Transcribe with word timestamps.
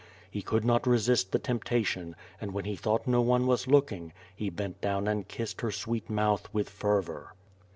He 0.31 0.41
could 0.41 0.65
not 0.65 0.87
resist 0.87 1.31
the 1.31 1.37
temptation 1.37 2.15
and, 2.41 2.55
when 2.55 2.65
he 2.65 2.75
thought 2.75 3.05
no 3.05 3.21
one 3.21 3.45
was 3.45 3.67
looking, 3.67 4.13
he 4.35 4.49
bent 4.49 4.81
down 4.81 5.07
and 5.07 5.27
kissed 5.27 5.61
her 5.61 5.71
sweet 5.71 6.09
mouth 6.09 6.49
with 6.51 6.71
fervor. 6.71 7.35